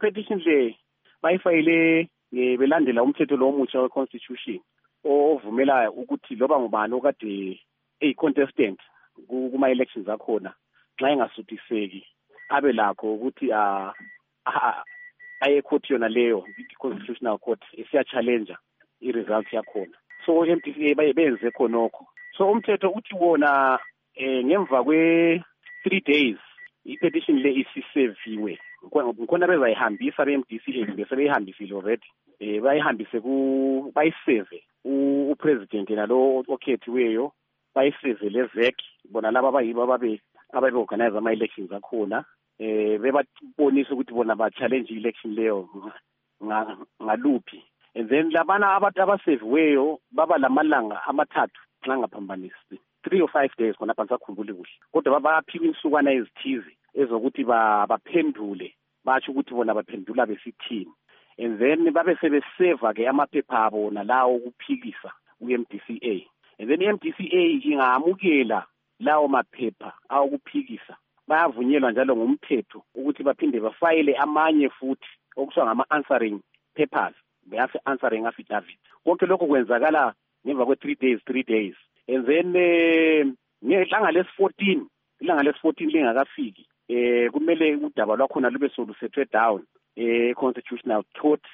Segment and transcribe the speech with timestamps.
[0.00, 0.72] petition le
[1.22, 4.58] bayifayile eh, belandela umthetho lo omutsha we-constitution
[5.04, 7.32] ovumelayo ukuthi loba ngubani okade
[8.04, 8.80] eyi-contestant
[9.28, 10.50] kuma-elections akhona
[10.96, 12.00] nxa engasuthiseki
[12.56, 13.46] abe lakho ukuthi
[15.44, 18.56] aye court yona leyo i-constitutional court esiya-challenja
[19.06, 22.04] i-result yakhona so i-mdca benze khonokho
[22.36, 23.78] so umthetho uthi wona
[24.22, 26.38] um ngemva kwe-three days
[26.84, 32.06] i-petition le isiseviwe khona bezayihambisa be-MDC besebeyihambisile already
[32.40, 33.20] um bayihambise
[33.94, 37.32] bayiseve upresident nalo okhethiweyo
[37.74, 38.76] bayiseve lezek
[39.12, 40.20] bona laba abayibo ababe
[40.52, 45.68] ababe-organize ama-elections akhona um eh, bebabonise ukuthi bona ba-challenge i-election leyo
[47.04, 47.60] ngaluphi
[47.94, 53.92] and then labana abantu abaseviweyo baba lamalanga amathathu xa ngaphambanisi three or five days khona
[53.94, 58.68] phansi akhumbuli kuhle kodwa bayaphiwa insukwana ezithize ezokuthi baphendule
[59.06, 60.92] basho ukuthi bona baphendula besithini
[61.38, 66.26] and then babe sebeseva-ke amaphepha abo nalawo okuphikisa ku-mdca
[66.58, 67.24] and then i-mdca
[67.66, 68.58] ingamukela
[69.04, 70.94] lawo maphepha awokuphikisa
[71.28, 76.36] bayavunyelwa njalo ngumthetho ukuthi baphinde bafayile amanye futhi okuthiwa ngama-answering
[76.76, 77.14] papers
[77.86, 80.02] answering affidavit konke lokho kwenzakala
[80.46, 81.74] ngemva kwe-three days three days
[82.10, 84.80] and then um eh, ilanga lesi-fourteen
[85.20, 89.62] ilanga lesi-fourteen lingakafiki eh kumele udaba lwakhona lube solusetwe down
[89.96, 91.44] e-constitutional eh, court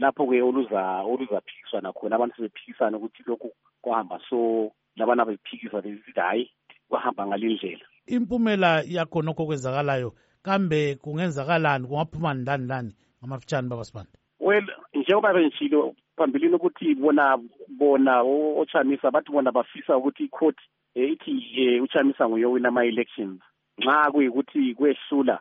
[0.00, 3.52] lapho-ke oluza oluzaphikiswana khona abantu sebephikisana ukuthi lokhu
[3.84, 6.44] kwahamba so labana bephikisa besithi hhayi
[6.88, 14.16] kwahamba ngale ndlela impumela yakho nokho okwenzakalayo kambe kungenzakalani kungaphuma ndani lani ngamafutshane baba sibanda
[14.40, 14.64] well
[14.96, 17.36] njengoba benjilo phambilini ukuthi bona
[17.68, 18.20] bona
[18.60, 20.56] ochamisa bathi bona bafisa ukuthi icourt
[20.96, 23.42] eh, ithi um eh, uchamisa nguyowina ama-elections
[23.82, 25.36] nxa kuyikuthi kwehlula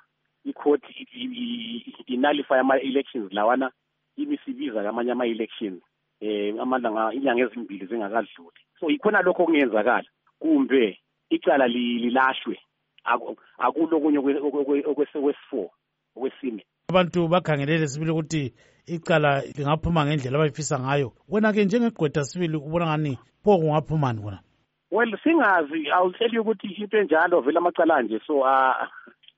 [0.46, 0.84] i-court
[2.08, 3.72] inalify ama-elections lawana
[4.18, 5.82] ibisibiza kamanye ama-elections
[6.22, 10.06] um amalanga inyanga ezimbili zingakadluli so yikhona lokho okungenzakala
[10.40, 11.00] kumbe
[11.30, 12.60] icala lilahlwe
[13.58, 14.18] akulokunye
[14.86, 15.70] okwesi-four
[16.16, 18.54] okwesine abantu bakhangelele sibili ukuthi
[18.86, 24.40] icala lingaphuma ngendlela abayifisa ngayo wena-ke njengegqwetha sibili ubona ngani pho kungaphumani kona
[24.92, 28.44] well singazi i'll tell you ukuthi into enjalo vele amacala nje so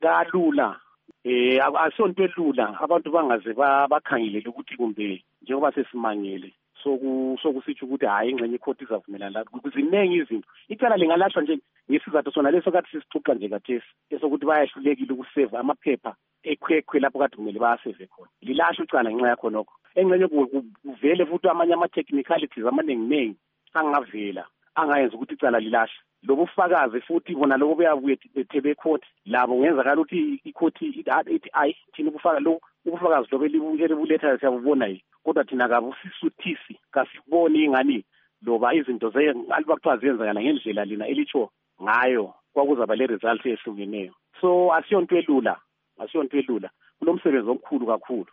[0.01, 0.79] kalula
[1.23, 6.51] eh asonto elula abantu bangaze bakhangelele ukuthi kumbe njengoba sesimangele
[6.83, 11.59] sokusitsho ukuthi hhayi ingxenye ikhoti izavumelana la ziningi izinto icala lingalahlwa nje
[11.91, 17.59] ngesizathu sona leso kathi sisixuxa nje kathesi esokuthi bayahlulekile ukuseva amaphepha ekhwekhwe lapho kade kumele
[17.59, 23.35] bayaseve khona lilahle icala ngenxa yakhonokho engxenye kuvele futhi amanye ama-technicalities amaningi-ningi
[23.73, 24.43] angavela
[24.77, 25.91] angayenza ukuthi icala lilahle
[26.27, 30.77] lobu bufakazi futhi bona lobo beyabuye bethebe court labo ngenzakala ukuthi icourt
[31.11, 37.63] ah, ithi ayi thina ubufaka lo ubufakazi lobo elibulethayo siyabubona yi kodwa thina kabusisuthisi kasiboni
[37.63, 38.03] ingani
[38.45, 39.09] loba izinto
[39.49, 41.49] alibakuthiwa ziyenzakala ngendlela lina elitsho
[41.83, 45.57] ngayo kwakuzaba le results eyehlukeneyo so asiyonto elula
[45.99, 48.27] asiyonto elula kulo msebenzi omkhulu kakhulu